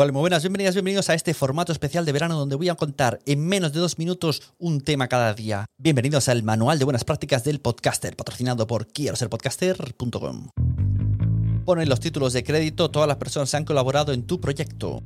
[0.00, 3.18] Hola, muy buenas, bienvenidas, bienvenidos a este formato especial de verano donde voy a contar
[3.26, 5.66] en menos de dos minutos un tema cada día.
[5.76, 10.50] Bienvenidos al Manual de Buenas Prácticas del Podcaster, patrocinado por quiero ser podcaster.com.
[11.64, 15.02] Pon en los títulos de crédito todas las personas que han colaborado en tu proyecto.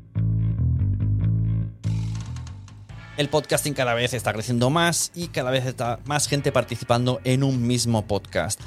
[3.17, 7.45] El podcasting cada vez está creciendo más y cada vez está más gente participando en
[7.45, 8.61] un mismo podcast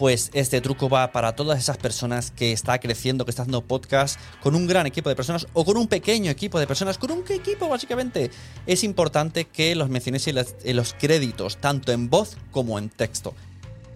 [0.00, 4.18] pues este truco va para todas esas personas que está creciendo, que está haciendo podcast
[4.42, 7.22] con un gran equipo de personas o con un pequeño equipo de personas, con un
[7.28, 8.30] equipo básicamente.
[8.64, 13.34] Es importante que los mencionéis en los créditos, tanto en voz como en texto.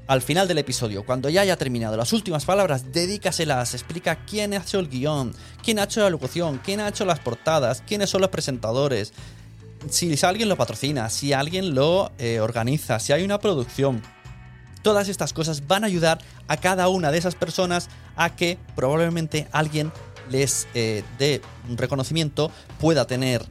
[0.07, 4.59] Al final del episodio, cuando ya haya terminado las últimas palabras, dedícaselas, explica quién ha
[4.59, 8.21] hecho el guion, quién ha hecho la locución, quién ha hecho las portadas, quiénes son
[8.21, 9.15] los presentadores,
[9.89, 14.03] si alguien lo patrocina, si alguien lo eh, organiza, si hay una producción
[14.85, 19.49] Todas estas cosas van a ayudar a cada una de esas personas a que probablemente
[19.51, 19.91] alguien
[20.29, 21.41] les eh, dé
[21.71, 23.43] un reconocimiento, pueda tener,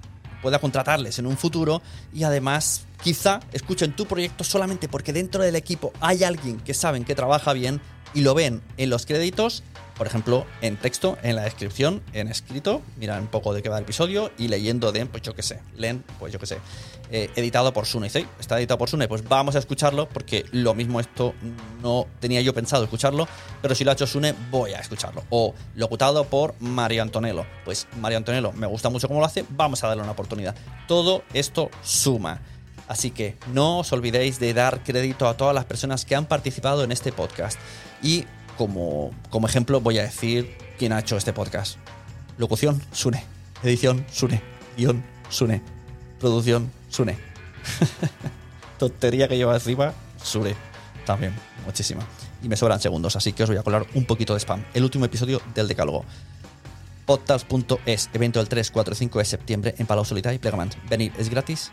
[0.44, 1.82] pueda contratarles en un futuro
[2.14, 7.04] y además quizá escuchen tu proyecto solamente porque dentro del equipo hay alguien que saben
[7.04, 7.82] que trabaja bien
[8.14, 9.64] y lo ven en los créditos
[9.98, 13.78] por ejemplo, en texto, en la descripción, en escrito, miran un poco de qué va
[13.78, 16.58] el episodio y leyendo de, pues yo qué sé, leen, pues yo qué sé,
[17.12, 18.08] eh, editado por Sune.
[18.08, 21.34] Está editado por Sune, pues vamos a escucharlo porque lo mismo esto
[21.82, 23.28] no tenía yo pensado escucharlo,
[23.62, 25.24] pero si lo ha hecho Sune, voy a escucharlo.
[25.30, 27.46] O locutado por Mario Antonello.
[27.66, 30.56] Pues Mario Antonello me gusta mucho cómo lo hace, vamos a darle una oportunidad.
[30.88, 32.42] Todo esto suma.
[32.88, 36.84] Así que no os olvidéis de dar crédito a todas las personas que han participado
[36.84, 37.58] en este podcast.
[38.02, 38.26] Y
[38.58, 41.78] como, como ejemplo voy a decir quién ha hecho este podcast.
[42.38, 43.24] Locución, Sune.
[43.64, 44.42] Edición, Sune.
[44.78, 45.62] Guión, Sune.
[46.20, 47.18] Producción, Sune.
[48.80, 50.56] Tontería que lleva encima, Sune.
[51.06, 51.34] También,
[51.66, 52.02] muchísima.
[52.42, 54.64] Y me sobran segundos, así que os voy a colar un poquito de spam.
[54.74, 56.06] El último episodio del Decálogo.
[57.06, 60.76] Podcast.es, evento del 3, 4 y 5 de septiembre en Palau Solita y Plegament.
[60.90, 61.70] Venir es gratis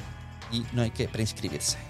[0.52, 1.89] y no hay que preinscribirse.